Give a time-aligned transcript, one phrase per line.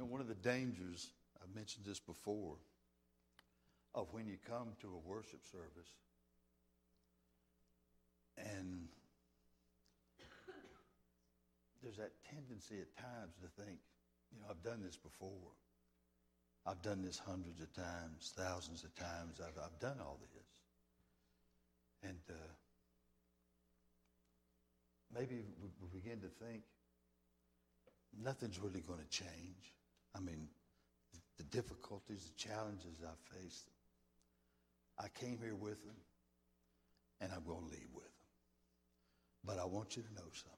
[0.00, 1.10] know, one of the dangers,
[1.42, 2.56] I've mentioned this before,
[3.94, 5.90] of when you come to a worship service
[8.38, 8.88] and
[11.82, 13.78] there's that tendency at times to think,
[14.32, 15.52] you know, I've done this before.
[16.66, 19.40] I've done this hundreds of times, thousands of times.
[19.40, 20.46] I've, I've done all this.
[22.02, 22.34] And uh,
[25.14, 26.62] maybe we, we begin to think
[28.22, 29.72] nothing's really going to change.
[30.14, 30.48] I mean,
[31.36, 33.70] the, difficulties, the challenges I faced,
[34.98, 35.96] I came here with them,
[37.20, 38.10] and I'm going to leave with them.
[39.44, 40.56] But I want you to know something.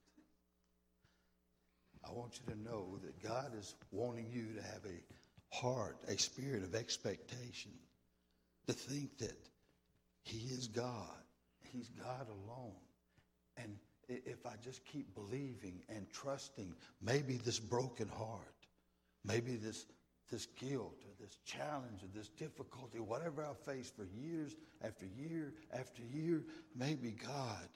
[2.05, 6.19] I want you to know that God is wanting you to have a heart, a
[6.19, 7.73] spirit of expectation,
[8.67, 9.39] to think that
[10.25, 11.07] He is God.
[11.73, 12.75] He's God alone.
[13.57, 13.77] And
[14.09, 18.55] if I just keep believing and trusting, maybe this broken heart,
[19.25, 19.87] maybe this,
[20.31, 25.55] this guilt or this challenge or this difficulty, whatever I face for years after year
[25.73, 26.43] after year,
[26.75, 27.69] maybe God,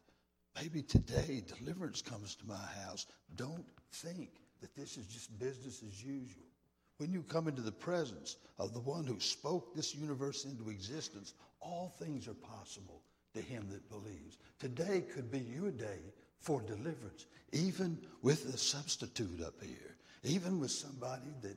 [0.60, 3.06] maybe today deliverance comes to my house.
[3.36, 6.42] Don't think that this is just business as usual.
[6.98, 11.34] When you come into the presence of the one who spoke this universe into existence,
[11.60, 13.02] all things are possible
[13.34, 14.38] to him that believes.
[14.58, 16.00] Today could be your day
[16.40, 19.95] for deliverance, even with the substitute up here,
[20.26, 21.56] even with somebody that,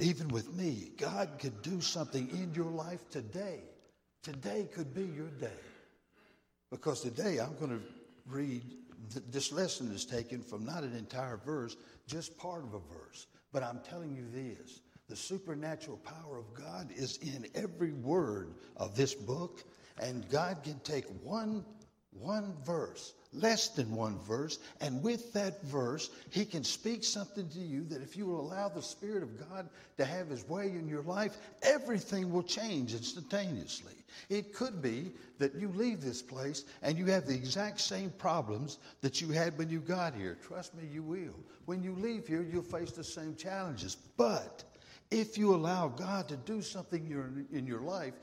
[0.00, 3.60] even with me, God could do something in your life today.
[4.22, 5.60] Today could be your day.
[6.70, 7.82] Because today I'm going to
[8.26, 8.62] read,
[9.30, 13.26] this lesson is taken from not an entire verse, just part of a verse.
[13.52, 18.96] But I'm telling you this the supernatural power of God is in every word of
[18.96, 19.62] this book,
[20.00, 21.64] and God can take one,
[22.10, 27.58] one verse, less than one verse, and with that verse, He can speak something to
[27.58, 29.68] you that if you will allow the Spirit of God
[29.98, 33.94] to have His way in your life, everything will change instantaneously.
[34.28, 38.78] It could be that you leave this place and you have the exact same problems
[39.00, 40.38] that you had when you got here.
[40.46, 41.34] Trust me, you will.
[41.66, 43.96] When you leave here, you'll face the same challenges.
[44.16, 44.64] But
[45.10, 48.14] if you allow God to do something in your life,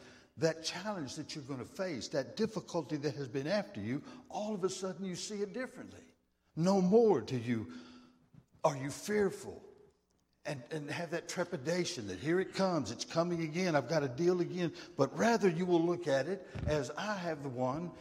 [0.42, 4.54] that challenge that you're going to face, that difficulty that has been after you, all
[4.54, 6.00] of a sudden you see it differently.
[6.56, 7.68] No more do you
[8.64, 9.62] are you fearful
[10.46, 14.08] and, and have that trepidation that here it comes, it's coming again, I've got to
[14.08, 14.72] deal again.
[14.98, 17.92] But rather you will look at it as I have the one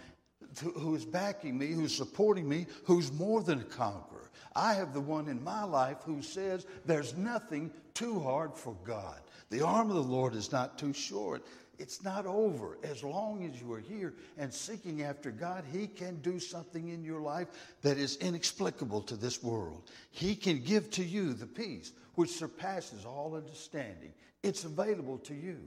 [0.63, 4.31] who is backing me, who's supporting me, who's more than a conqueror.
[4.55, 9.21] I have the one in my life who says there's nothing too hard for God.
[9.51, 11.45] The arm of the Lord is not too short.
[11.81, 12.77] It's not over.
[12.83, 17.03] As long as you are here and seeking after God, He can do something in
[17.03, 17.49] your life
[17.81, 19.91] that is inexplicable to this world.
[20.11, 24.13] He can give to you the peace which surpasses all understanding.
[24.43, 25.59] It's available to you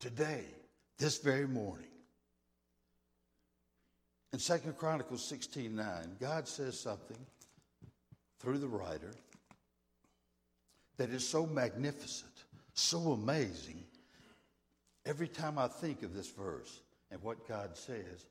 [0.00, 0.42] today,
[0.98, 1.86] this very morning.
[4.32, 7.24] In 2 Chronicles 16 9, God says something
[8.40, 9.12] through the writer
[10.96, 12.32] that is so magnificent,
[12.72, 13.84] so amazing.
[15.06, 18.26] Every time I think of this verse and what God says,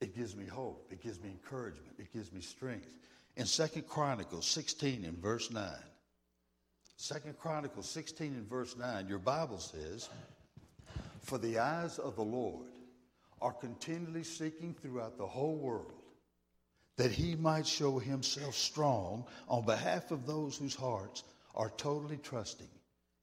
[0.00, 2.96] it gives me hope, it gives me encouragement, it gives me strength.
[3.36, 5.64] In Second Chronicles 16 and verse 9,
[6.96, 10.08] Second Chronicles 16 and verse 9, your Bible says,
[11.22, 12.66] For the eyes of the Lord
[13.40, 15.92] are continually seeking throughout the whole world
[16.96, 21.22] that he might show himself strong on behalf of those whose hearts
[21.54, 22.68] are totally trusting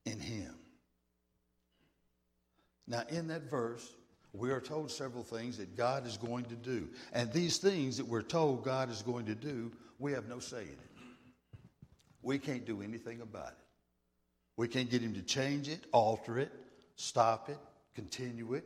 [0.06, 0.56] in him.
[2.88, 3.94] Now, in that verse,
[4.34, 6.90] we are told several things that God is going to do.
[7.14, 10.62] And these things that we're told God is going to do, we have no say
[10.62, 10.90] in it.
[12.22, 13.66] We can't do anything about it.
[14.58, 16.52] We can't get Him to change it, alter it,
[16.96, 17.58] stop it,
[17.94, 18.66] continue it.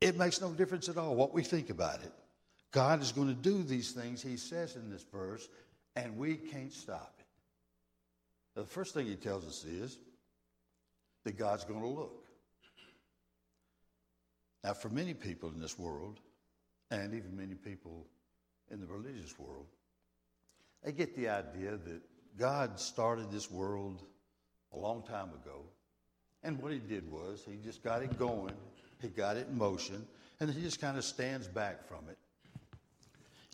[0.00, 2.12] It makes no difference at all what we think about it.
[2.70, 5.48] God is going to do these things He says in this verse,
[5.96, 7.26] and we can't stop it.
[8.56, 9.98] Now, the first thing He tells us is
[11.24, 12.27] that God's going to look.
[14.64, 16.20] Now, for many people in this world,
[16.90, 18.06] and even many people
[18.70, 19.66] in the religious world,
[20.82, 22.00] they get the idea that
[22.38, 24.02] God started this world
[24.72, 25.62] a long time ago.
[26.42, 28.54] And what he did was he just got it going,
[29.00, 30.06] he got it in motion,
[30.40, 32.18] and he just kind of stands back from it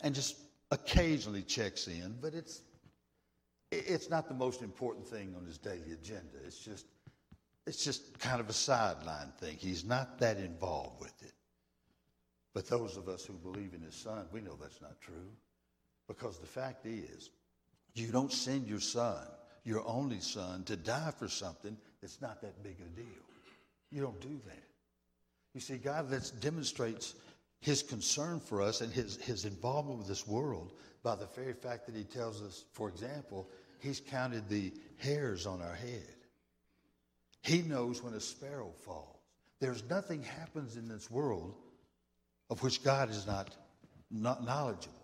[0.03, 0.37] and just
[0.71, 2.63] occasionally checks in, but it's
[3.73, 6.37] it's not the most important thing on his daily agenda.
[6.47, 6.87] It's just
[7.67, 9.57] it's just kind of a sideline thing.
[9.59, 11.33] He's not that involved with it.
[12.53, 15.33] But those of us who believe in his son, we know that's not true.
[16.07, 17.31] Because the fact is,
[17.95, 19.27] You don't send your son,
[19.65, 23.07] your only son, to die for something that's not that big a deal.
[23.91, 24.69] You don't do that.
[25.55, 27.15] You see, God lets, demonstrates
[27.61, 30.73] his concern for us and his, his involvement with this world
[31.03, 35.63] by the very fact that he tells us, for example, he's counted the hairs on
[35.63, 36.14] our head.
[37.45, 39.19] He knows when a sparrow falls.
[39.61, 41.55] There's nothing happens in this world
[42.49, 43.55] of which God is not,
[44.11, 44.95] not knowledgeable.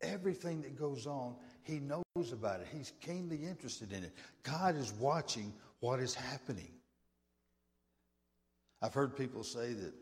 [0.00, 1.34] Everything that goes on,
[1.64, 2.68] he knows about it.
[2.72, 4.12] He's keenly interested in it.
[4.44, 6.70] God is watching what is happening.
[8.80, 9.92] I've heard people say that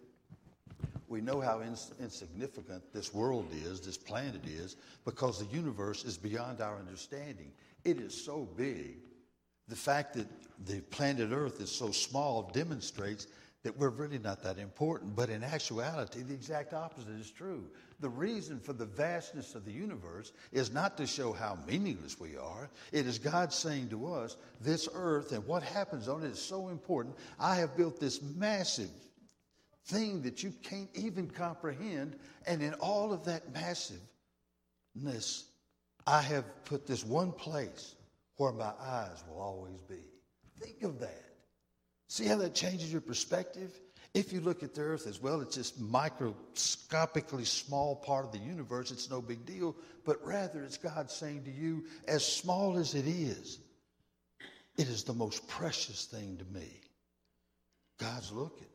[1.09, 4.77] we know how ins- insignificant this world is, this planet is,
[5.07, 7.53] because the universe is beyond our understanding.
[7.85, 8.99] It is so big.
[9.69, 10.29] The fact that
[10.67, 13.27] the planet Earth is so small demonstrates
[13.67, 15.17] that we're really not that important.
[15.17, 17.65] But in actuality, the exact opposite is true.
[17.99, 22.37] The reason for the vastness of the universe is not to show how meaningless we
[22.37, 22.71] are.
[22.93, 26.69] It is God saying to us, this earth and what happens on it is so
[26.69, 27.17] important.
[27.41, 28.91] I have built this massive
[29.87, 32.15] thing that you can't even comprehend.
[32.47, 35.47] And in all of that massiveness,
[36.07, 37.96] I have put this one place
[38.37, 40.01] where my eyes will always be.
[40.61, 41.25] Think of that.
[42.09, 43.71] See how that changes your perspective?
[44.15, 48.39] If you look at the earth as well, it's this microscopically small part of the
[48.39, 48.91] universe.
[48.91, 49.77] It's no big deal.
[50.05, 53.59] But rather, it's God saying to you, as small as it is,
[54.79, 56.81] it is the most precious thing to me.
[57.99, 58.69] God's looking.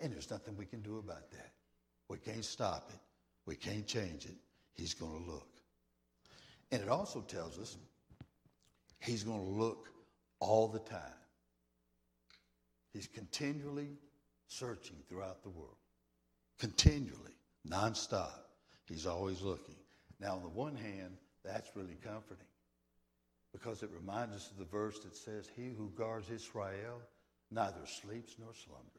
[0.00, 1.52] And there's nothing we can do about that.
[2.08, 3.00] We can't stop it.
[3.46, 4.36] We can't change it.
[4.74, 5.48] He's going to look.
[6.70, 7.76] And it also tells us
[9.00, 9.88] he's going to look
[10.40, 11.00] all the time.
[12.92, 13.90] He's continually
[14.46, 15.76] searching throughout the world.
[16.58, 17.36] Continually,
[17.68, 18.30] nonstop.
[18.86, 19.76] He's always looking.
[20.20, 22.46] Now, on the one hand, that's really comforting
[23.52, 27.00] because it reminds us of the verse that says, He who guards Israel
[27.50, 28.92] neither sleeps nor slumbers.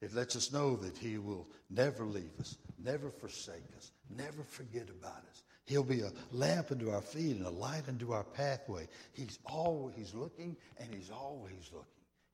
[0.00, 4.88] It lets us know that He will never leave us, never forsake us, never forget
[4.88, 5.42] about us.
[5.66, 8.88] He'll be a lamp unto our feet and a light unto our pathway.
[9.12, 11.86] He's always looking and He's always looking.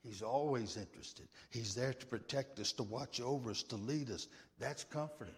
[0.03, 1.29] He's always interested.
[1.51, 4.29] He's there to protect us, to watch over us, to lead us.
[4.59, 5.35] That's comforting.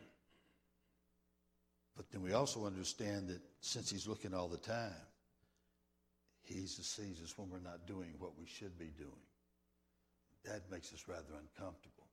[1.97, 4.93] But then we also understand that since He's looking all the time,
[6.43, 9.11] He sees us when we're not doing what we should be doing.
[10.45, 12.07] That makes us rather uncomfortable.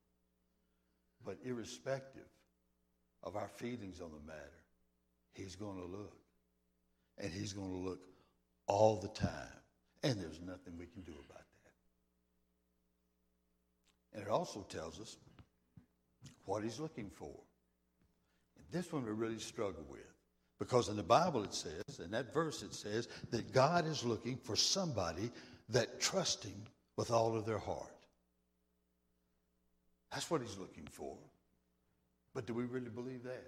[1.24, 2.28] But irrespective
[3.22, 4.64] of our feelings on the matter,
[5.32, 6.16] he's going to look.
[7.18, 8.00] And he's going to look
[8.66, 9.48] all the time.
[10.02, 11.44] And there's nothing we can do about
[14.12, 14.18] that.
[14.18, 15.16] And it also tells us
[16.44, 17.34] what he's looking for.
[18.56, 20.00] And this one we really struggle with.
[20.58, 24.36] Because in the Bible it says, in that verse it says, that God is looking
[24.36, 25.30] for somebody
[25.68, 26.64] that trusts him
[26.96, 27.92] with all of their heart.
[30.10, 31.16] That's what he's looking for.
[32.34, 33.44] But do we really believe that?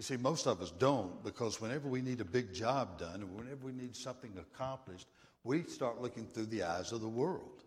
[0.00, 3.36] You see, most of us don't because whenever we need a big job done and
[3.36, 5.06] whenever we need something accomplished,
[5.44, 7.64] we start looking through the eyes of the world.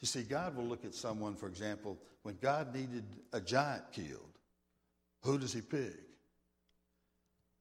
[0.00, 4.38] You see, God will look at someone, for example, when God needed a giant killed,
[5.22, 5.96] who does he pick?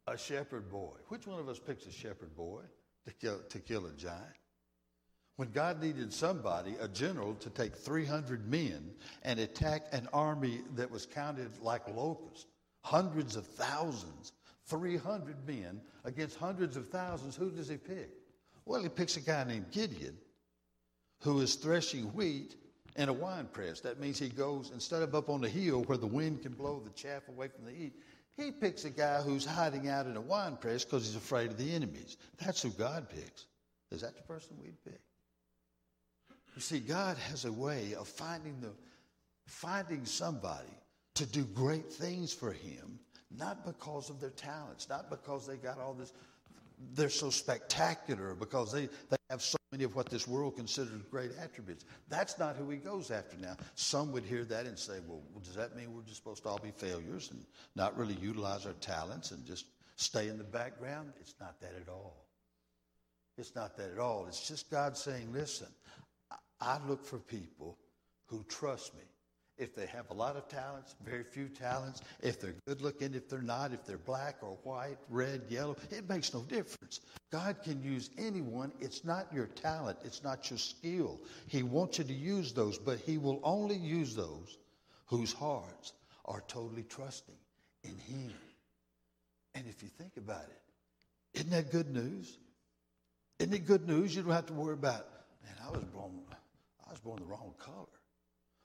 [0.08, 0.98] A shepherd boy.
[1.08, 2.64] Which one of us picks a shepherd boy
[3.06, 4.36] to kill, to kill a giant?
[5.36, 8.92] When God needed somebody, a general, to take 300 men
[9.24, 12.46] and attack an army that was counted like locusts,
[12.82, 14.34] hundreds of thousands,
[14.68, 18.12] 300 men against hundreds of thousands, who does he pick?
[18.66, 20.18] Well, he picks a guy named Gideon
[21.22, 22.56] who is threshing wheat
[22.96, 23.80] in a wine press.
[23.80, 26.80] That means he goes, instead of up on the hill where the wind can blow
[26.80, 27.94] the chaff away from the heat,
[28.38, 31.58] he picks a guy who's hiding out in a wine press because he's afraid of
[31.58, 32.18] the enemies.
[32.38, 33.48] That's who God picks.
[33.92, 35.02] Is that the person we'd pick?
[36.56, 38.72] You see, God has a way of finding the
[39.46, 40.70] finding somebody
[41.16, 43.00] to do great things for him,
[43.38, 46.14] not because of their talents, not because they got all this,
[46.96, 51.32] they're so spectacular, because they, they have so many of what this world considers great
[51.42, 51.86] attributes.
[52.10, 53.58] That's not who he goes after now.
[53.76, 56.60] Some would hear that and say, well, does that mean we're just supposed to all
[56.60, 57.46] be failures and
[57.76, 59.66] not really utilize our talents and just
[59.98, 61.14] stay in the background?
[61.20, 62.26] It's not that at all.
[63.38, 64.26] It's not that at all.
[64.28, 65.68] It's just God saying, listen,
[66.64, 67.78] I look for people
[68.28, 69.02] who trust me.
[69.58, 73.30] If they have a lot of talents, very few talents, if they're good looking, if
[73.30, 77.02] they're not, if they're black or white, red, yellow, it makes no difference.
[77.32, 78.72] God can use anyone.
[78.80, 81.22] It's not your talent, it's not your skill.
[81.48, 84.58] He wants you to use those, but He will only use those
[85.06, 85.94] whose hearts
[86.26, 87.36] are totally trusting
[87.84, 88.34] in Him.
[89.54, 92.38] And if you think about it, isn't that good news?
[93.38, 94.16] Isn't it good news?
[94.16, 95.06] You don't have to worry about,
[95.44, 95.84] man, I was
[96.32, 96.33] I
[96.94, 97.88] was born the wrong color.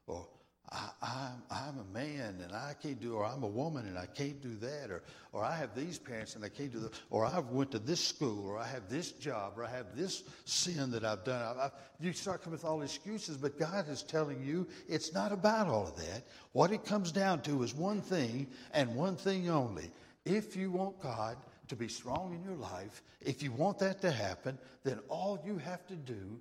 [0.07, 0.27] Or
[0.71, 3.97] I, am I'm, I'm a man and I can't do, or I'm a woman and
[3.97, 6.93] I can't do that, or, or I have these parents and I can't do that,
[7.09, 10.25] or I've went to this school, or I have this job, or I have this
[10.45, 11.41] sin that I've done.
[11.41, 11.71] I, I,
[12.01, 15.87] you start coming with all excuses, but God is telling you it's not about all
[15.87, 16.25] of that.
[16.53, 19.91] What it comes down to is one thing and one thing only.
[20.27, 24.11] If you want God to be strong in your life, if you want that to
[24.11, 26.41] happen, then all you have to do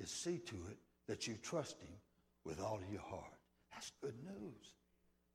[0.00, 0.78] is see to it
[1.10, 1.92] that you trust Him
[2.44, 3.34] with all your heart.
[3.72, 4.74] That's good news.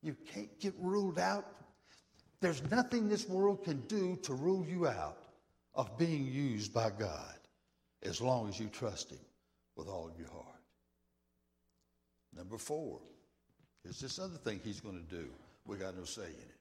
[0.02, 1.46] You can't get ruled out.
[2.40, 5.26] There's nothing this world can do to rule you out
[5.74, 7.36] of being used by God
[8.04, 9.20] as long as you trust Him
[9.76, 10.62] with all of your heart.
[12.34, 13.02] Number four,
[13.84, 15.28] here's this other thing He's going to do.
[15.66, 16.60] We got no say in it.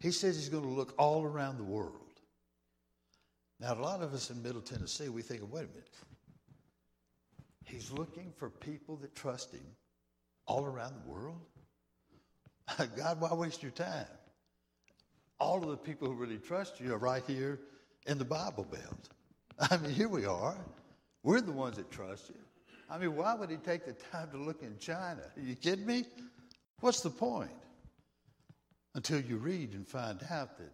[0.00, 1.94] He says He's going to look all around the world.
[3.60, 5.94] Now, a lot of us in Middle Tennessee, we think, wait a minute.
[7.64, 9.66] He's looking for people that trust Him
[10.46, 11.40] all around the world?
[12.96, 14.06] God, why waste your time?
[15.38, 17.60] All of the people who really trust you are right here
[18.06, 19.08] in the Bible Belt.
[19.70, 20.56] I mean, here we are.
[21.22, 22.40] We're the ones that trust you.
[22.90, 25.22] I mean, why would he take the time to look in China?
[25.36, 26.04] Are you kidding me?
[26.80, 27.50] What's the point?
[28.94, 30.72] Until you read and find out that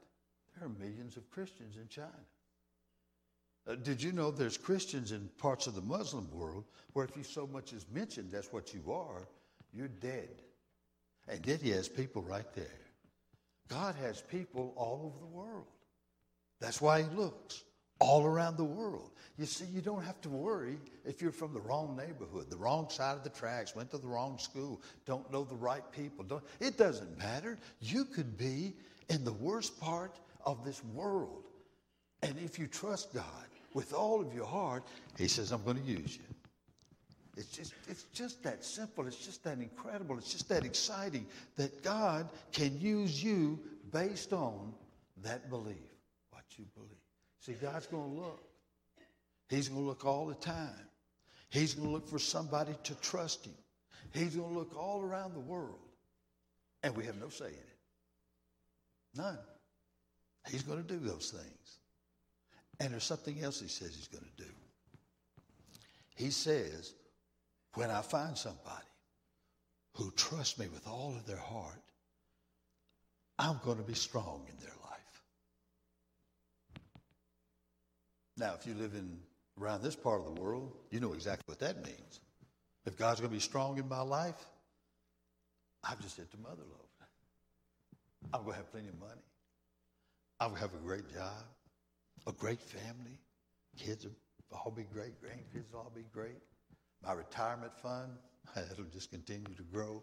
[0.54, 2.08] there are millions of Christians in China.
[3.68, 7.24] Uh, did you know there's Christians in parts of the Muslim world where if you
[7.24, 9.28] so much as mention that's what you are,
[9.72, 10.42] you're dead.
[11.28, 12.66] And then he has people right there.
[13.68, 15.66] God has people all over the world.
[16.60, 17.64] That's why he looks
[17.98, 19.10] all around the world.
[19.38, 22.88] You see, you don't have to worry if you're from the wrong neighborhood, the wrong
[22.88, 26.24] side of the tracks, went to the wrong school, don't know the right people.
[26.24, 27.58] Don't, it doesn't matter.
[27.80, 28.74] You could be
[29.08, 31.44] in the worst part of this world.
[32.22, 33.24] And if you trust God
[33.76, 34.84] with all of your heart,
[35.18, 36.24] he says, I'm going to use you.
[37.36, 39.06] It's just, it's just that simple.
[39.06, 40.16] It's just that incredible.
[40.16, 43.60] It's just that exciting that God can use you
[43.92, 44.72] based on
[45.22, 45.76] that belief,
[46.30, 46.88] what you believe.
[47.40, 48.42] See, God's going to look.
[49.50, 50.88] He's going to look all the time.
[51.50, 53.54] He's going to look for somebody to trust him.
[54.14, 55.76] He's going to look all around the world.
[56.82, 57.78] And we have no say in it.
[59.14, 59.38] None.
[60.50, 61.78] He's going to do those things.
[62.80, 64.50] And there's something else he says he's going to do.
[66.14, 66.92] He says,
[67.74, 68.86] when I find somebody
[69.94, 71.82] who trusts me with all of their heart,
[73.38, 75.22] I'm going to be strong in their life.
[78.38, 79.18] Now, if you live in
[79.60, 82.20] around this part of the world, you know exactly what that means.
[82.84, 84.36] If God's going to be strong in my life,
[85.82, 87.08] I've just hit the mother lode.
[88.32, 89.22] I'm going to have plenty of money.
[90.40, 91.44] I'm going to have a great job,
[92.26, 93.18] a great family.
[93.78, 94.12] Kids will
[94.52, 95.20] all be great.
[95.22, 96.42] Grandkids will all be great
[97.06, 98.12] my retirement fund,
[98.72, 100.02] it'll just continue to grow.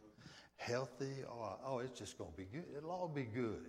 [0.55, 2.65] Healthy, oh, oh it's just going to be good.
[2.77, 3.65] It'll all be good.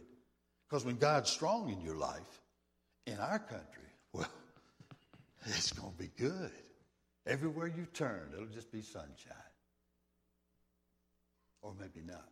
[0.68, 2.40] Because when God's strong in your life,
[3.06, 4.28] in our country, well,
[5.46, 6.52] it's going to be good.
[7.26, 9.34] Everywhere you turn, it'll just be sunshine.
[11.62, 12.28] Or maybe not.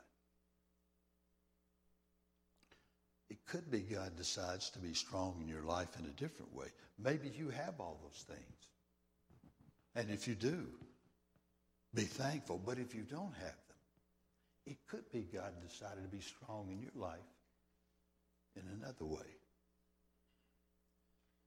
[3.31, 6.69] It could be God decides to be strong in your life in a different way.
[6.99, 8.41] Maybe you have all those things.
[9.95, 10.67] And if you do,
[11.93, 12.59] be thankful.
[12.65, 13.77] But if you don't have them,
[14.65, 17.19] it could be God decided to be strong in your life
[18.57, 19.37] in another way.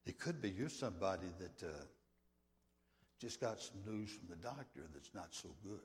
[0.06, 1.72] It could be you're somebody that uh,
[3.20, 5.80] just got some news from the doctor that's not so good.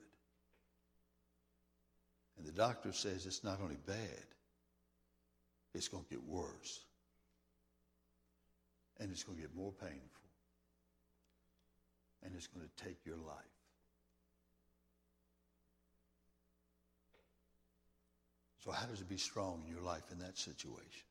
[2.38, 4.26] And the doctor says it's not only bad,
[5.74, 6.84] it's going to get worse.
[9.00, 10.22] And it's going to get more painful
[12.24, 13.36] and it's going to take your life.
[18.64, 21.02] So, how does it be strong in your life in that situation?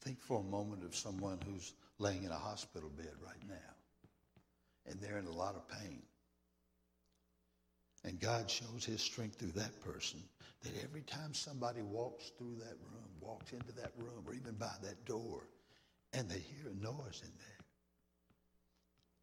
[0.00, 4.98] Think for a moment of someone who's laying in a hospital bed right now, and
[5.00, 6.02] they're in a lot of pain.
[8.04, 10.22] And God shows his strength through that person
[10.62, 14.72] that every time somebody walks through that room, walks into that room, or even by
[14.82, 15.48] that door,
[16.12, 17.64] and they hear a noise in there,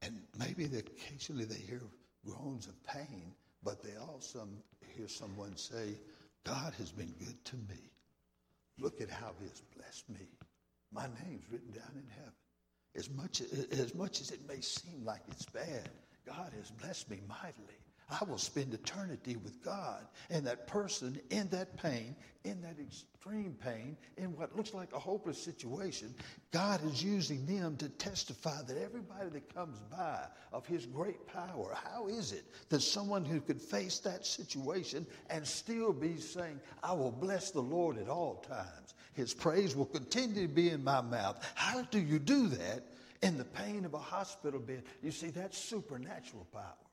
[0.03, 1.81] and maybe they, occasionally they hear
[2.25, 3.33] groans of pain,
[3.63, 4.47] but they also
[4.95, 5.95] hear someone say,
[6.43, 7.91] God has been good to me.
[8.79, 10.27] Look at how he has blessed me.
[10.91, 12.33] My name's written down in heaven.
[12.95, 15.89] As much, as much as it may seem like it's bad,
[16.25, 17.80] God has blessed me mightily.
[18.11, 20.05] I will spend eternity with God.
[20.29, 24.99] And that person in that pain, in that extreme pain, in what looks like a
[24.99, 26.13] hopeless situation,
[26.51, 31.77] God is using them to testify that everybody that comes by of his great power,
[31.85, 36.91] how is it that someone who could face that situation and still be saying, I
[36.91, 38.93] will bless the Lord at all times?
[39.13, 41.49] His praise will continue to be in my mouth.
[41.55, 42.83] How do you do that
[43.21, 44.83] in the pain of a hospital bed?
[45.01, 46.90] You see, that's supernatural power.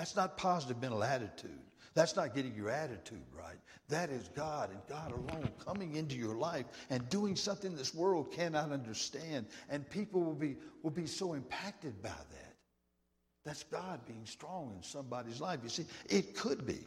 [0.00, 1.60] That's not positive mental attitude.
[1.92, 3.58] That's not getting your attitude right.
[3.90, 8.32] That is God and God alone coming into your life and doing something this world
[8.32, 9.44] cannot understand.
[9.68, 12.54] And people will be, will be so impacted by that.
[13.44, 15.60] That's God being strong in somebody's life.
[15.62, 16.80] You see, it could be.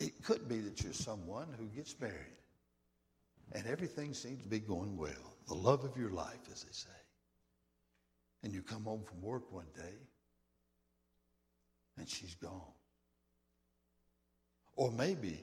[0.00, 2.38] It could be that you're someone who gets married
[3.52, 5.36] and everything seems to be going well.
[5.48, 6.88] The love of your life, as they say.
[8.42, 9.92] And you come home from work one day
[11.98, 12.72] and she's gone.
[14.76, 15.40] Or maybe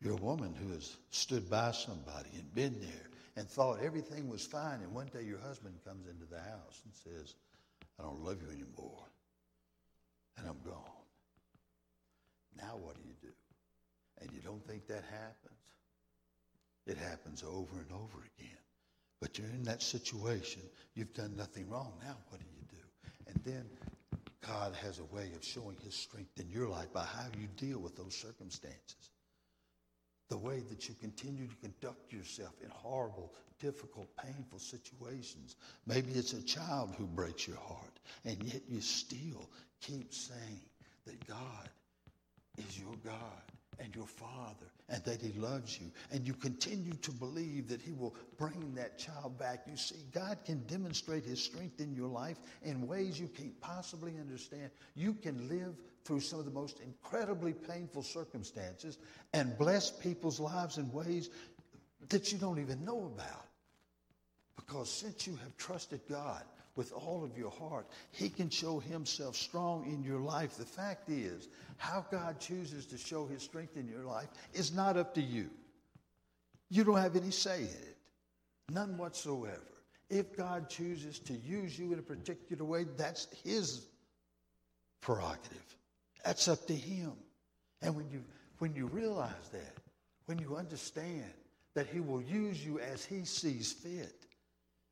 [0.00, 4.44] you're a woman who has stood by somebody and been there and thought everything was
[4.44, 7.34] fine, and one day your husband comes into the house and says,
[7.98, 9.04] I don't love you anymore,
[10.38, 10.82] and I'm gone.
[12.56, 13.32] Now what do you do?
[14.20, 15.60] And you don't think that happens?
[16.86, 18.56] It happens over and over again.
[19.20, 20.62] But you're in that situation.
[20.94, 21.92] You've done nothing wrong.
[22.02, 23.10] Now what do you do?
[23.28, 23.64] And then
[24.46, 27.78] God has a way of showing his strength in your life by how you deal
[27.78, 29.10] with those circumstances.
[30.30, 35.56] The way that you continue to conduct yourself in horrible, difficult, painful situations.
[35.86, 40.60] Maybe it's a child who breaks your heart, and yet you still keep saying
[41.06, 41.68] that God
[42.58, 43.42] is your God
[43.78, 45.90] and your Father and that He loves you.
[46.10, 49.62] And you continue to believe that He will bring that child back.
[49.68, 54.14] You see, God can demonstrate His strength in your life in ways you can't possibly
[54.20, 54.70] understand.
[54.94, 58.98] You can live through some of the most incredibly painful circumstances
[59.32, 61.30] and bless people's lives in ways
[62.08, 63.46] that you don't even know about.
[64.66, 66.42] Because since you have trusted God,
[66.76, 70.56] with all of your heart, He can show Himself strong in your life.
[70.56, 74.96] The fact is, how God chooses to show His strength in your life is not
[74.96, 75.50] up to you.
[76.68, 77.96] You don't have any say in it,
[78.70, 79.60] none whatsoever.
[80.08, 83.86] If God chooses to use you in a particular way, that's His
[85.00, 85.76] prerogative.
[86.24, 87.12] That's up to Him.
[87.82, 88.22] And when you,
[88.58, 89.76] when you realize that,
[90.26, 91.32] when you understand
[91.74, 94.14] that He will use you as He sees fit,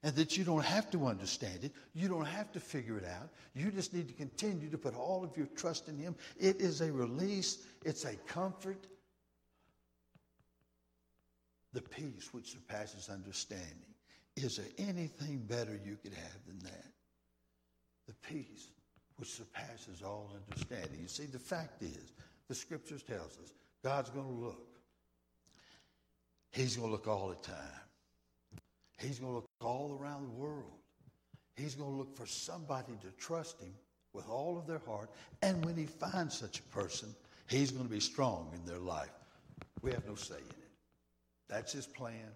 [0.02, 1.72] and that you don't have to understand it.
[1.94, 3.30] You don't have to figure it out.
[3.54, 6.14] You just need to continue to put all of your trust in Him.
[6.38, 8.86] It is a release, it's a comfort.
[11.72, 13.94] The peace which surpasses understanding.
[14.36, 16.86] Is there anything better you could have than that?
[18.06, 18.68] The peace
[19.16, 21.00] which surpasses all understanding.
[21.02, 22.12] You see, the fact is,
[22.48, 23.52] the scriptures tells us
[23.84, 24.78] God's going to look.
[26.52, 27.87] He's going to look all the time.
[28.98, 30.72] He's going to look all around the world.
[31.56, 33.72] He's going to look for somebody to trust him
[34.12, 35.10] with all of their heart.
[35.42, 37.14] And when he finds such a person,
[37.48, 39.10] he's going to be strong in their life.
[39.82, 40.68] We have no say in it.
[41.48, 42.28] That's his plan.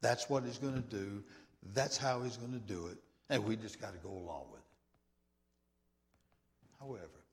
[0.00, 1.22] That's what he's going to do.
[1.74, 2.98] That's how he's going to do it.
[3.28, 4.66] And we just got to go along with it.
[6.80, 7.24] However,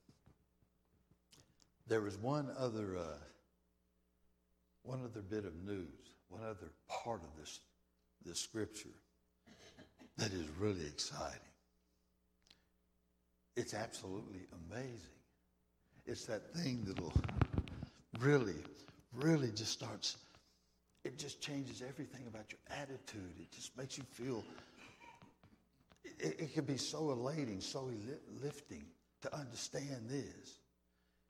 [1.87, 3.17] there is one other, uh,
[4.83, 5.85] one other bit of news,
[6.29, 7.59] one other part of this
[8.25, 8.89] the scripture
[10.17, 11.39] that is really exciting.
[13.55, 14.99] It's absolutely amazing.
[16.05, 17.13] It's that thing that'll
[18.19, 18.61] really,
[19.13, 20.17] really just starts,
[21.03, 23.33] it just changes everything about your attitude.
[23.39, 24.43] It just makes you feel,
[26.19, 27.89] it, it can be so elating, so
[28.41, 28.85] lifting
[29.21, 30.59] to understand this.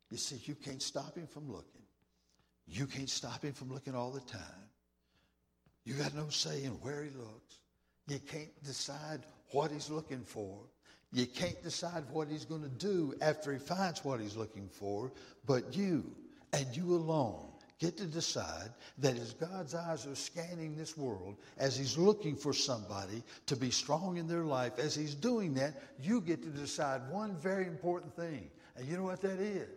[0.10, 1.82] You see, you can't stop him from looking.
[2.68, 4.62] You can't stop him from looking all the time.
[5.86, 7.60] You got no say in where he looks.
[8.08, 10.58] You can't decide what he's looking for.
[11.12, 15.12] You can't decide what he's going to do after he finds what he's looking for,
[15.46, 16.04] but you
[16.54, 18.69] and you alone get to decide
[19.00, 23.72] that as God's eyes are scanning this world, as he's looking for somebody to be
[23.72, 28.15] strong in their life, as he's doing that, you get to decide one very important
[28.15, 28.50] thing.
[28.78, 29.67] And you know what that is?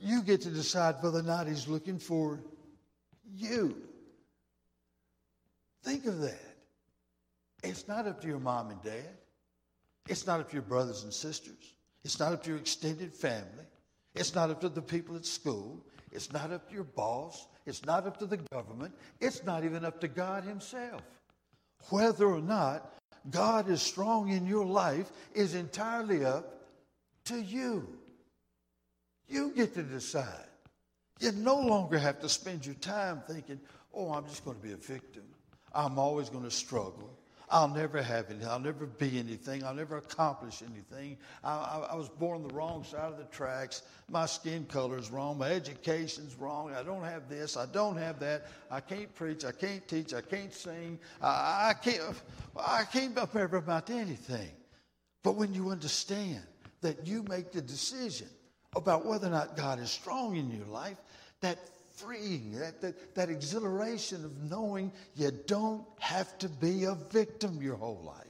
[0.00, 2.40] You get to decide whether or not he's looking for
[3.34, 3.76] you.
[5.84, 6.56] Think of that.
[7.62, 9.18] It's not up to your mom and dad.
[10.08, 11.74] It's not up to your brothers and sisters.
[12.04, 13.64] It's not up to your extended family.
[14.14, 15.84] It's not up to the people at school.
[16.12, 17.46] It's not up to your boss.
[17.66, 18.94] It's not up to the government.
[19.20, 21.02] It's not even up to God Himself.
[21.90, 22.92] Whether or not
[23.30, 26.66] God is strong in your life is entirely up
[27.26, 27.88] to you.
[29.28, 30.48] You get to decide.
[31.20, 33.60] You no longer have to spend your time thinking,
[33.94, 35.24] oh, I'm just going to be a victim.
[35.74, 37.10] I'm always going to struggle.
[37.50, 38.48] I'll never have anything.
[38.48, 39.64] I'll never be anything.
[39.64, 41.18] I'll never accomplish anything.
[41.42, 43.82] I, I, I, was born on the wrong side of the tracks.
[44.08, 45.38] My skin color is wrong.
[45.38, 46.72] My education's wrong.
[46.74, 47.56] I don't have this.
[47.56, 48.46] I don't have that.
[48.70, 49.44] I can't preach.
[49.44, 50.14] I can't teach.
[50.14, 50.98] I can't sing.
[51.20, 52.02] I, I can't.
[52.56, 54.50] I can't amount to anything.
[55.22, 56.42] But when you understand
[56.80, 58.28] that you make the decision
[58.74, 60.98] about whether or not God is strong in your life,
[61.40, 61.58] that
[61.94, 67.76] freeing, that, that, that exhilaration of knowing you don't have to be a victim your
[67.76, 68.24] whole life.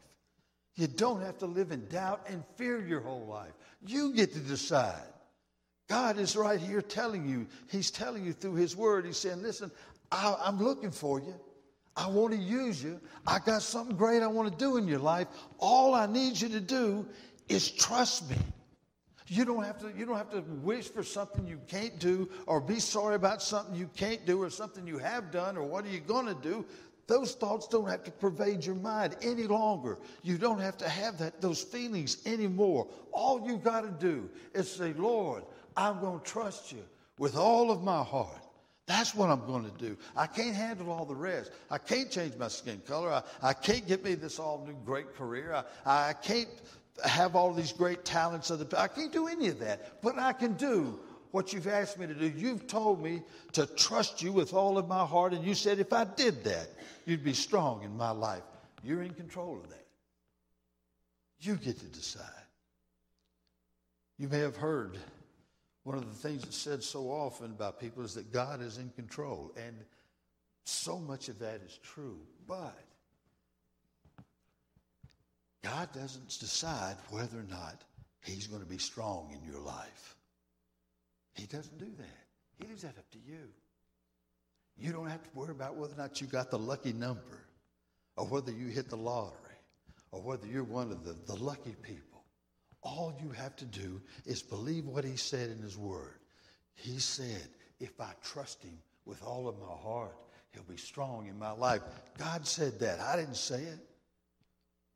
[0.76, 3.52] You don't have to live in doubt and fear your whole life.
[3.86, 5.02] You get to decide.
[5.88, 9.70] God is right here telling you, He's telling you through His Word, He's saying, Listen,
[10.10, 11.34] I, I'm looking for you.
[11.96, 13.00] I want to use you.
[13.26, 15.28] I got something great I want to do in your life.
[15.58, 17.06] All I need you to do
[17.48, 18.36] is trust me.
[19.26, 22.60] You don't have to, you don't have to wish for something you can't do or
[22.60, 25.88] be sorry about something you can't do or something you have done or what are
[25.88, 26.66] you going to do.
[27.06, 29.98] Those thoughts don't have to pervade your mind any longer.
[30.22, 32.86] You don't have to have that, those feelings anymore.
[33.12, 35.42] All you got to do is say, Lord,
[35.76, 36.82] I'm going to trust you
[37.18, 38.40] with all of my heart.
[38.86, 39.96] That's what I'm going to do.
[40.14, 41.50] I can't handle all the rest.
[41.70, 43.10] I can't change my skin color.
[43.10, 45.64] I, I can't get me this all new great career.
[45.86, 46.48] I, I can't
[47.04, 50.32] have all these great talents of the I can't do any of that, but I
[50.32, 51.00] can do
[51.32, 52.28] what you've asked me to do.
[52.28, 55.92] You've told me to trust you with all of my heart, and you said if
[55.92, 56.68] I did that,
[57.06, 58.44] you'd be strong in my life.
[58.84, 59.86] You're in control of that.
[61.40, 62.22] You get to decide.
[64.18, 64.96] You may have heard
[65.82, 68.90] one of the things that's said so often about people is that God is in
[68.90, 69.76] control, and
[70.64, 72.20] so much of that is true.
[72.46, 72.78] But
[75.64, 77.82] God doesn't decide whether or not
[78.22, 80.16] He's going to be strong in your life.
[81.34, 82.26] He doesn't do that.
[82.56, 83.48] He leaves that up to you.
[84.76, 87.40] You don't have to worry about whether or not you got the lucky number,
[88.16, 89.38] or whether you hit the lottery,
[90.10, 92.22] or whether you're one of the, the lucky people.
[92.82, 96.18] All you have to do is believe what He said in His Word.
[96.74, 97.48] He said,
[97.80, 100.16] if I trust Him with all of my heart,
[100.52, 101.82] He'll be strong in my life.
[102.18, 103.00] God said that.
[103.00, 103.78] I didn't say it.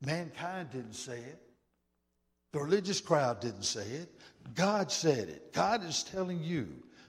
[0.01, 1.41] Mankind didn't say it.
[2.51, 4.09] The religious crowd didn't say it.
[4.55, 5.53] God said it.
[5.53, 6.67] God is telling you,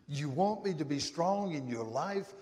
[0.08, 2.34] you want me to be strong in your life?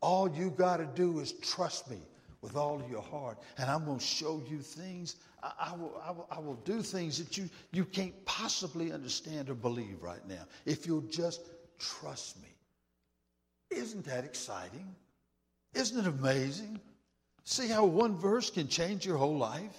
[0.00, 1.98] All you got to do is trust me
[2.40, 5.16] with all your heart, and I'm going to show you things.
[5.42, 9.50] I, I, will, I, will, I will do things that you, you can't possibly understand
[9.50, 11.42] or believe right now if you'll just
[11.78, 12.48] trust me.
[13.70, 14.94] Isn't that exciting?
[15.74, 16.80] Isn't it amazing?
[17.44, 19.76] See how one verse can change your whole life?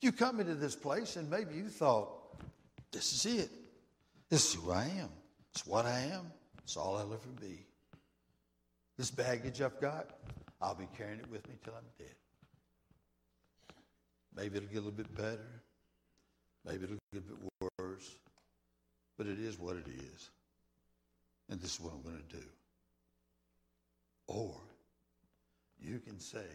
[0.00, 2.10] You come into this place and maybe you thought,
[2.92, 3.50] this is it.
[4.28, 5.08] This is who I am.
[5.52, 6.30] It's what I am.
[6.62, 7.64] It's all I'll ever be.
[8.96, 10.10] This baggage I've got,
[10.60, 12.14] I'll be carrying it with me till I'm dead.
[14.36, 15.62] Maybe it'll get a little bit better.
[16.66, 18.10] Maybe it'll get a bit worse.
[19.16, 20.30] But it is what it is.
[21.50, 22.46] And this is what I'm going to do.
[24.26, 24.60] Or
[25.84, 26.46] you can say,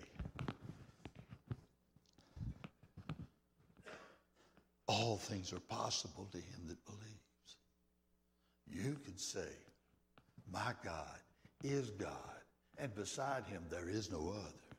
[4.87, 7.57] all things are possible to him that believes.
[8.67, 9.49] You can say,
[10.51, 11.19] my God
[11.63, 12.09] is God,
[12.77, 14.75] and beside him there is no other.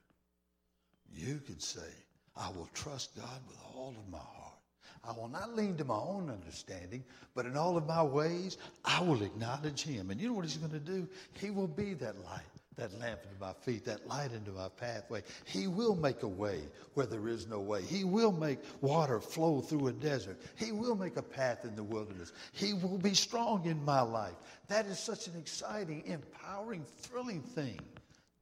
[1.12, 1.88] You can say,
[2.36, 4.58] I will trust God with all of my heart.
[5.04, 9.00] I will not lean to my own understanding, but in all of my ways, I
[9.02, 10.10] will acknowledge him.
[10.10, 11.08] And you know what he's going to do?
[11.40, 15.22] He will be that light that lamp into my feet, that light into my pathway.
[15.44, 16.60] He will make a way
[16.94, 17.82] where there is no way.
[17.82, 20.40] He will make water flow through a desert.
[20.56, 22.32] He will make a path in the wilderness.
[22.52, 24.34] He will be strong in my life.
[24.68, 27.78] That is such an exciting, empowering, thrilling thing.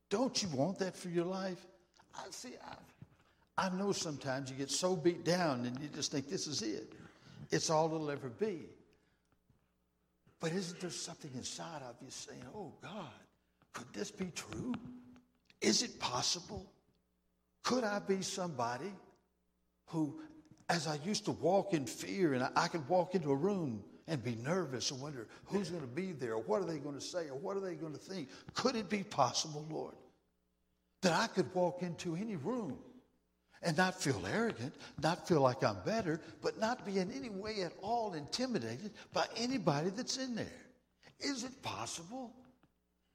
[0.09, 1.67] Don't you want that for your life?
[2.15, 2.55] I see.
[2.65, 6.63] I, I know sometimes you get so beat down and you just think this is
[6.63, 6.93] it.
[7.51, 8.61] It's all it'll ever be.
[10.41, 13.11] But isn't there something inside of you saying, "Oh God"?
[13.79, 14.75] Could this be true?
[15.61, 16.67] Is it possible?
[17.63, 18.93] Could I be somebody
[19.87, 20.21] who,
[20.69, 24.23] as I used to walk in fear and I, could walk into a room and
[24.25, 27.01] be nervous and wonder who's going to be there or what are they going to
[27.01, 28.31] say or what are they going to think?
[28.53, 29.95] Could it be possible, Lord,
[31.03, 32.79] that I could walk into any room
[33.63, 37.63] and not feel arrogant, not feel like I'm better, but not be in any way
[37.63, 40.47] at all intimidated by anybody that's in there?
[41.21, 42.35] Is it possible?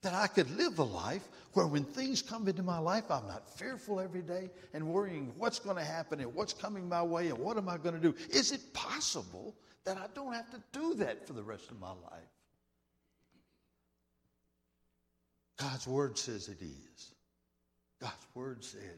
[0.04, 3.50] That I could live a life where when things come into my life, I'm not
[3.58, 7.38] fearful every day and worrying what's going to happen and what's coming my way and
[7.38, 8.16] what am I going to do.
[8.30, 11.90] Is it possible that I don't have to do that for the rest of my
[11.90, 12.30] life?
[15.58, 17.14] God's word says it is.
[18.02, 18.98] God's word said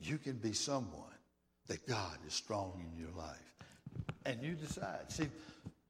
[0.00, 1.08] you can be someone
[1.68, 3.36] that God is strong in your life.
[4.24, 5.10] And you decide.
[5.10, 5.28] See,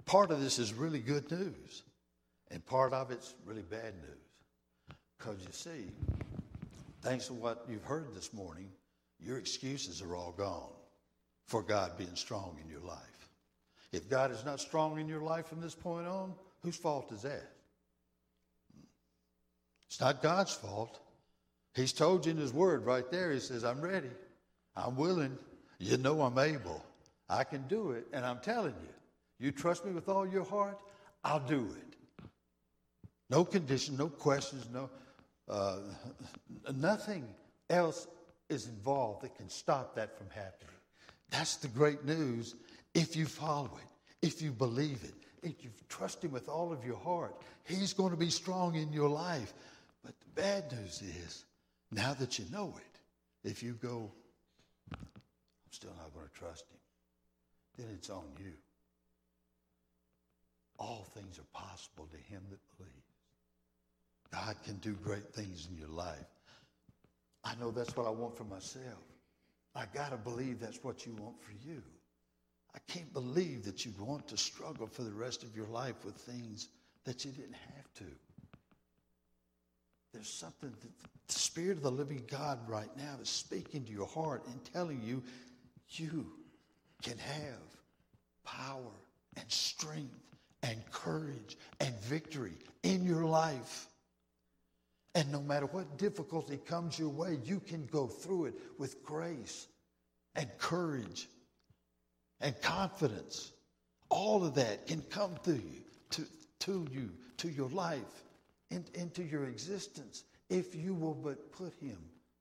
[0.04, 1.82] part of this is really good news,
[2.52, 4.96] and part of it's really bad news.
[5.18, 5.90] Because you see,
[7.00, 8.68] thanks to what you've heard this morning,
[9.18, 10.72] your excuses are all gone
[11.46, 12.98] for God being strong in your life.
[13.92, 17.22] If God is not strong in your life from this point on, whose fault is
[17.22, 17.50] that?
[19.86, 20.98] It's not God's fault.
[21.74, 23.32] He's told you in His Word right there.
[23.32, 24.10] He says, I'm ready.
[24.76, 25.38] I'm willing.
[25.78, 26.84] You know I'm able.
[27.28, 28.06] I can do it.
[28.12, 28.88] And I'm telling you,
[29.38, 30.78] you trust me with all your heart,
[31.24, 31.91] I'll do it.
[33.32, 34.90] No condition, no questions, no
[35.48, 35.78] uh,
[36.74, 37.26] nothing
[37.70, 38.06] else
[38.50, 40.76] is involved that can stop that from happening.
[41.30, 42.54] That's the great news
[42.94, 46.84] if you follow it, if you believe it, if you trust Him with all of
[46.84, 47.34] your heart.
[47.64, 49.54] He's going to be strong in your life.
[50.04, 51.46] But the bad news is,
[51.90, 54.12] now that you know it, if you go,
[54.92, 54.98] I'm
[55.70, 56.80] still not going to trust Him,
[57.78, 58.52] then it's on you.
[60.78, 63.11] All things are possible to him that believes.
[64.32, 66.18] God can do great things in your life.
[67.44, 69.04] I know that's what I want for myself.
[69.74, 71.82] I got to believe that's what you want for you.
[72.74, 76.14] I can't believe that you want to struggle for the rest of your life with
[76.14, 76.68] things
[77.04, 78.04] that you didn't have to.
[80.12, 80.90] There's something that
[81.26, 85.02] the Spirit of the living God right now is speaking to your heart and telling
[85.02, 85.22] you
[85.88, 86.26] you
[87.02, 87.60] can have
[88.44, 88.92] power
[89.36, 90.20] and strength
[90.62, 93.88] and courage and victory in your life.
[95.14, 99.68] And no matter what difficulty comes your way, you can go through it with grace
[100.34, 101.28] and courage
[102.40, 103.52] and confidence.
[104.08, 106.26] All of that can come to you, to,
[106.60, 108.24] to you, to your life,
[108.70, 111.98] and into your existence, if you will but put Him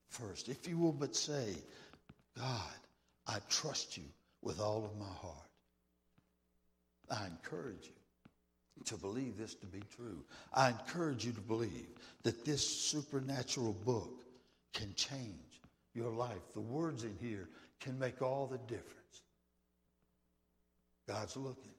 [0.07, 0.47] first.
[0.47, 1.55] If you will but say,
[2.37, 2.79] God,
[3.27, 4.03] I trust you
[4.41, 5.35] with all of my heart.
[7.09, 8.00] I encourage you
[8.85, 10.23] to believe this to be true.
[10.53, 11.87] I encourage you to believe
[12.23, 14.23] that this supernatural book
[14.73, 15.61] can change
[15.93, 16.41] your life.
[16.53, 19.21] The words in here can make all the difference.
[21.07, 21.73] God's looking.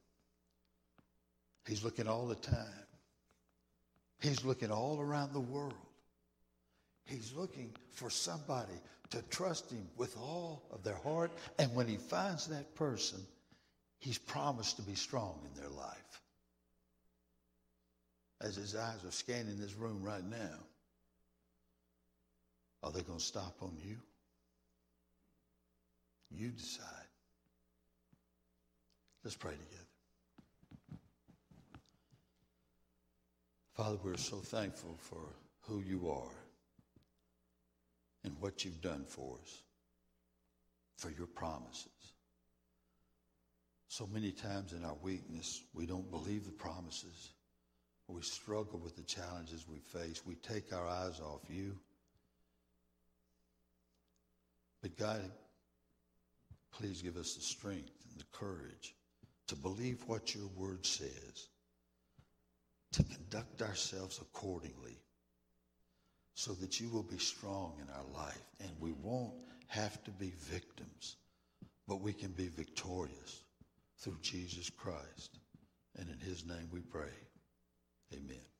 [1.67, 2.87] He's looking all the time.
[4.21, 5.75] He's looking all around the world.
[7.05, 8.73] He's looking for somebody
[9.11, 11.31] to trust him with all of their heart.
[11.59, 13.21] And when he finds that person,
[13.99, 16.22] he's promised to be strong in their life.
[18.43, 20.59] As his eyes are scanning this room right now,
[22.83, 23.97] are they going to stop on you?
[26.31, 26.89] You decide.
[29.23, 30.99] Let's pray together.
[33.75, 35.21] Father, we're so thankful for
[35.61, 36.35] who you are
[38.25, 39.63] and what you've done for us,
[40.97, 41.87] for your promises.
[43.87, 47.31] So many times in our weakness, we don't believe the promises.
[48.09, 50.23] We struggle with the challenges we face.
[50.27, 51.77] We take our eyes off you.
[54.83, 55.31] But God,
[56.73, 58.95] please give us the strength and the courage
[59.49, 61.49] to believe what your word says,
[62.93, 64.99] to conduct ourselves accordingly
[66.35, 69.35] so that you will be strong in our life and we won't
[69.69, 71.17] have to be victims,
[71.87, 73.45] but we can be victorious
[73.99, 75.39] through Jesus Christ.
[75.99, 77.13] And in his name we pray.
[78.15, 78.52] Amen.